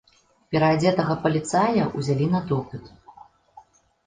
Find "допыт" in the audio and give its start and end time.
2.53-2.91